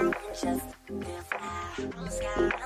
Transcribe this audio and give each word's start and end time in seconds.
I'm 0.00 0.12
just 0.32 0.64
a 0.90 1.22
fly 1.22 1.72
from 1.74 2.10
sky. 2.10 2.59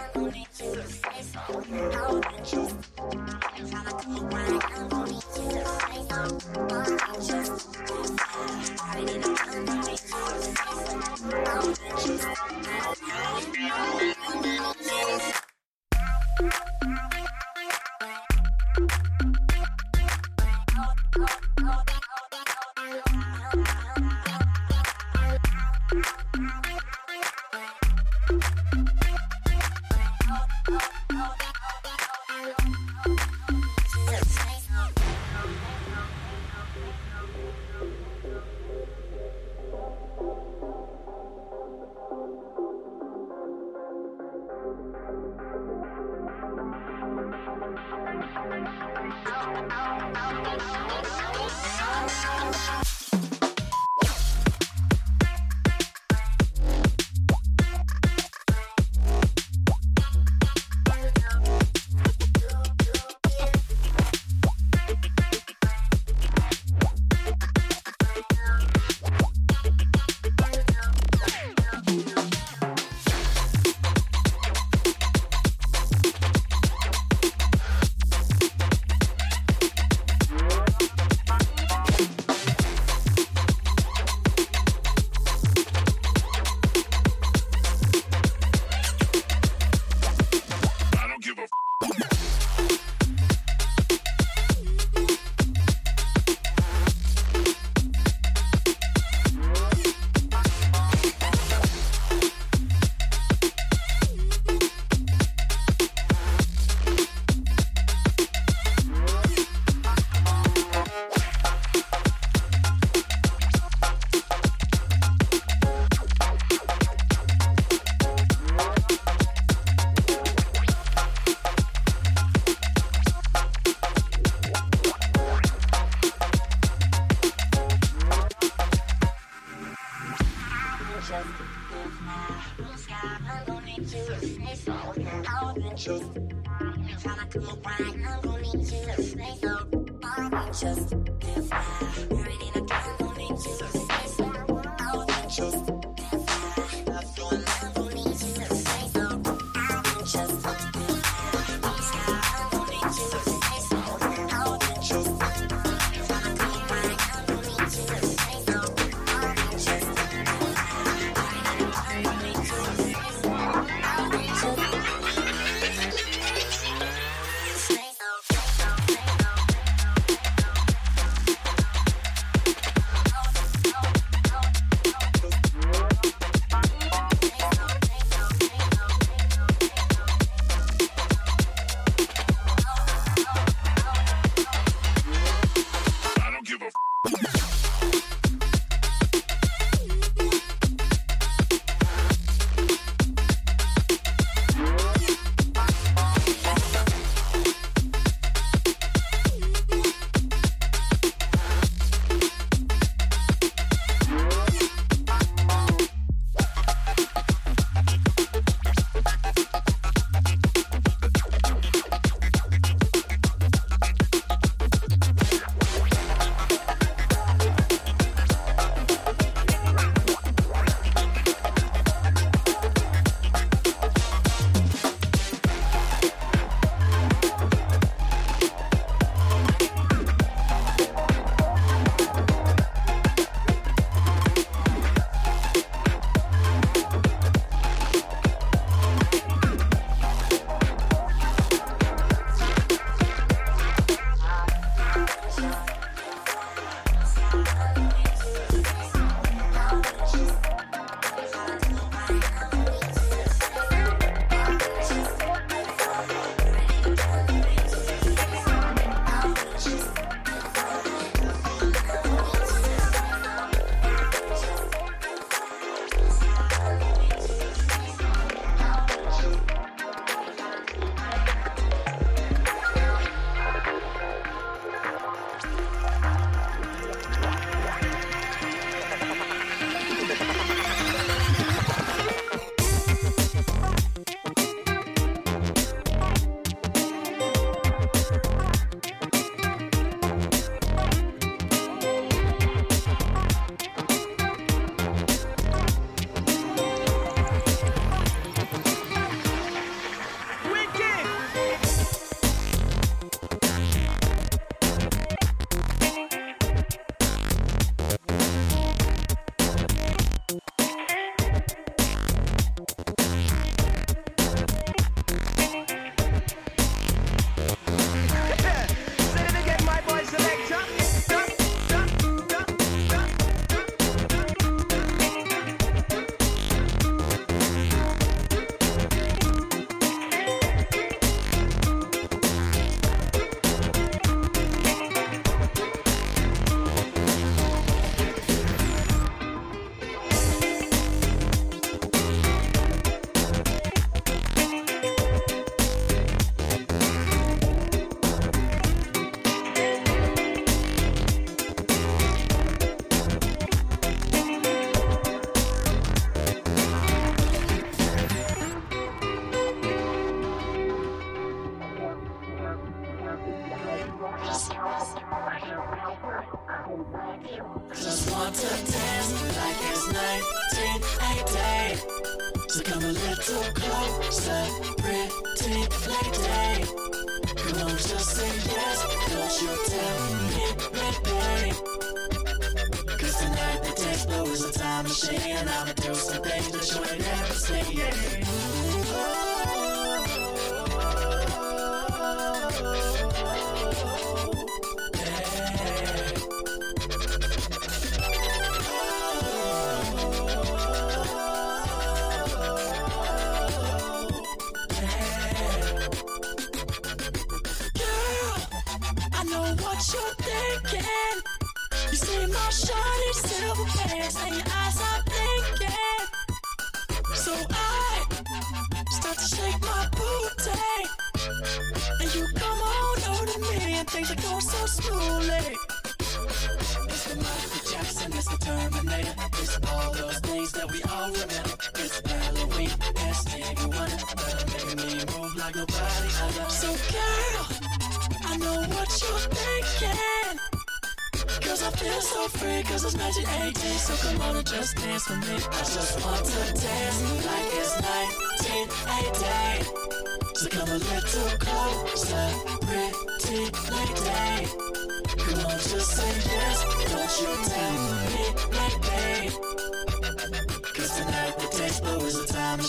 Just 140.60 140.90
give 141.18 141.52
up. 141.52 141.64
You're 142.10 142.26
in 142.26 142.70
a 142.70 142.83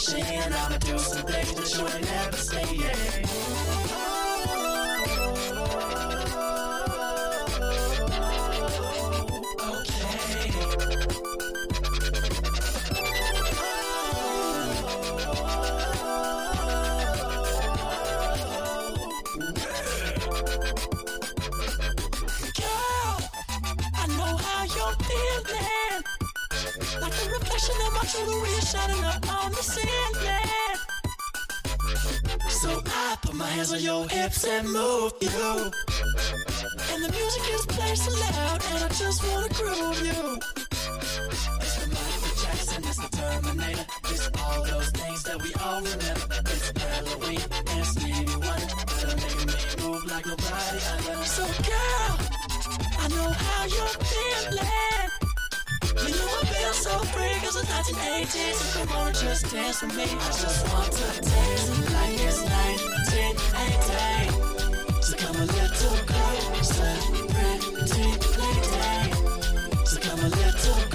a 0.08 0.18
machine 0.18 0.42
And 0.44 0.54
I'ma 0.54 0.78
do 0.78 0.98
some 0.98 1.26
things 1.26 1.54
that 1.54 1.78
you 1.78 1.88
ain't 1.88 2.06
never 2.06 2.38
seen, 2.38 2.80
yeah. 2.80 3.26
Like 27.02 27.12
is 28.58 28.72
shining 28.72 29.04
up 29.04 29.44
on 29.44 29.52
the 29.52 29.58
ceiling. 29.58 29.95
On 33.72 33.80
your 33.82 34.08
hips 34.08 34.46
and 34.46 34.72
move 34.72 35.12
you. 35.22 35.30
And 36.92 37.04
the 37.04 37.10
music 37.12 37.44
is 37.52 37.66
playing 37.66 37.96
so 37.96 38.12
loud, 38.12 38.62
and 38.70 38.84
I 38.84 38.88
just 38.90 39.24
wanna 39.26 39.50
groove 39.50 40.06
you. 40.06 40.38
It's 41.62 41.76
the 41.82 41.88
Michael 41.90 42.36
Jackson, 42.44 42.84
it's 42.86 42.98
the 42.98 43.10
Terminator. 43.18 43.86
It's 44.06 44.30
all 44.38 44.64
those 44.66 44.92
things 44.92 45.24
that 45.24 45.42
we 45.42 45.52
all 45.66 45.82
remember. 45.82 46.28
It's 46.46 46.72
Halloween 46.78 47.42
and 47.74 47.86
Stevie 47.88 48.38
Wonder. 48.38 48.76
They're 49.02 49.18
making 49.18 49.48
me 49.50 49.58
move 49.82 50.06
like 50.12 50.26
nobody 50.28 50.80
other. 50.94 51.24
So 51.26 51.44
girl, 51.66 52.12
I 53.02 53.08
know 53.10 53.32
how 53.34 53.66
you're 53.66 53.98
feeling. 54.06 54.96
You 56.06 56.14
know 56.14 56.30
I 56.38 56.46
feel 56.54 56.74
so 56.74 57.00
free 57.16 57.34
cause 57.42 57.56
it's 57.56 57.70
1980 57.70 58.54
So 58.54 58.86
come 58.86 58.96
on 58.98 59.14
just 59.14 59.52
dance 59.52 59.82
with 59.82 59.96
me 59.96 60.04
I 60.04 60.30
just 60.38 60.68
want 60.72 60.92
to 60.92 61.22
dance 61.22 61.94
like 61.94 62.20
it's 62.20 63.05
1980 63.56 65.02
So 65.02 65.16
come 65.18 65.36
a 65.36 65.46
little 65.46 65.98
closer, 66.06 66.98
pretty 67.32 67.72
lady. 68.40 69.12
So 69.86 69.98
come 70.00 70.20
a 70.20 70.30
little 70.30 70.52
closer, 70.54 70.95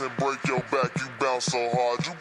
and 0.00 0.16
break 0.16 0.44
your 0.46 0.60
back. 0.70 0.90
You 0.98 1.08
bounce 1.18 1.46
so 1.46 1.70
hard, 1.70 2.06
you 2.06 2.14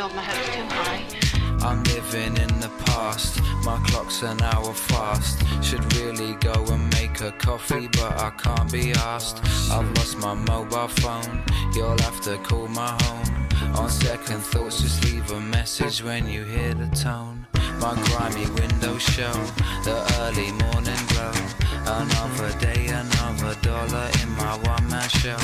build 0.00 0.14
my 0.14 0.22
hopes 0.22 0.56
too 0.56 0.66
high. 0.80 1.02
I'm 1.60 1.82
living 1.92 2.34
in 2.44 2.52
the 2.64 2.70
past. 2.86 3.38
My 3.68 3.78
clock's 3.88 4.22
an 4.22 4.40
hour 4.40 4.72
fast. 4.72 5.36
Should 5.62 5.84
really 5.96 6.32
go 6.36 6.54
and 6.74 6.84
make 6.94 7.20
a 7.20 7.32
coffee, 7.32 7.86
but 7.98 8.12
I 8.26 8.30
can't 8.30 8.72
be 8.72 8.92
asked. 8.92 9.38
I've 9.70 9.90
lost 9.98 10.16
my 10.16 10.32
mobile 10.32 10.88
phone. 11.02 11.42
You'll 11.74 12.00
have 12.06 12.18
to 12.22 12.38
call 12.38 12.66
my 12.68 12.92
home. 13.04 13.30
On 13.80 13.90
second 13.90 14.40
thoughts, 14.50 14.80
just 14.80 15.04
leave 15.04 15.30
a 15.32 15.40
message 15.56 16.02
when 16.02 16.26
you 16.26 16.44
hear 16.44 16.72
the 16.72 16.90
tone. 16.96 17.46
My 17.84 17.94
grimy 18.06 18.46
windows 18.58 19.02
show 19.02 19.36
the 19.88 19.98
early 20.22 20.50
morning 20.64 21.02
glow. 21.12 21.36
Another 22.00 22.50
day, 22.58 22.86
another 22.86 23.54
dollar 23.60 24.08
in 24.22 24.30
my 24.42 24.54
one 24.72 24.86
man 24.88 25.10
show. 25.22 25.42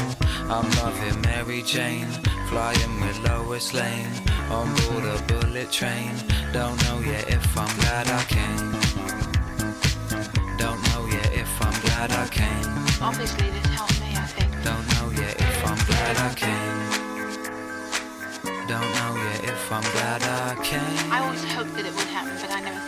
I'm 0.54 0.68
loving 0.80 1.20
Mary 1.28 1.60
Jane, 1.60 2.10
flying 2.48 2.94
with 3.02 3.18
Lois 3.28 3.74
Lane 3.74 4.16
on 4.50 4.68
board 4.76 5.04
a 5.04 5.22
bullet 5.26 5.70
train. 5.70 6.14
Don't 6.52 6.76
know 6.84 7.00
yet 7.00 7.28
if 7.28 7.58
I'm 7.58 7.74
glad 7.80 8.08
I 8.08 8.22
came. 8.24 8.72
Don't 10.56 10.80
know 10.88 11.06
yet 11.06 11.32
if 11.32 11.62
I'm 11.62 11.80
glad 11.82 12.10
I 12.12 12.28
came. 12.28 12.70
Obviously, 13.02 13.50
this 13.50 13.66
helped 13.66 14.00
me, 14.00 14.14
I 14.14 14.26
think. 14.26 14.52
Don't 14.62 14.86
know 14.94 15.10
yet 15.20 15.40
if 15.40 15.66
I'm 15.66 15.78
glad 15.86 16.16
I 16.16 16.34
came. 16.34 17.06
Don't 18.68 18.90
know 18.98 19.16
yet 19.16 19.44
if 19.44 19.72
I'm 19.72 19.82
glad 19.92 20.22
I 20.22 20.54
came. 20.62 21.12
I 21.12 21.20
always 21.20 21.44
hoped 21.44 21.74
that 21.74 21.86
it 21.86 21.94
would 21.94 22.08
happen, 22.08 22.36
but 22.40 22.50
I 22.50 22.60
never 22.60 22.85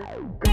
go. 0.00 0.49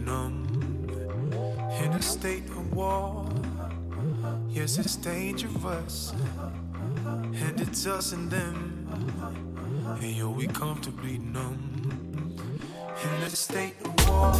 numb 0.00 0.88
in 1.82 1.92
a 1.92 2.02
state 2.02 2.48
of 2.50 2.72
war. 2.74 3.28
Yes, 4.50 4.78
it's 4.78 4.96
dangerous, 4.96 6.12
and 7.06 7.60
it's 7.60 7.86
us 7.86 8.12
and 8.12 8.30
them. 8.30 8.86
And 10.00 10.12
yo, 10.16 10.30
we 10.30 10.46
comfortably 10.46 11.18
numb 11.18 12.36
in 13.02 13.22
a 13.22 13.30
state 13.30 13.74
of 13.84 14.08
war. 14.08 14.32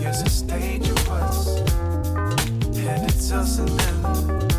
Yes, 0.00 0.22
it's 0.22 0.42
dangerous, 0.42 1.58
and 2.76 3.10
it's 3.10 3.32
us 3.32 3.58
and 3.58 3.68
them. 3.68 4.49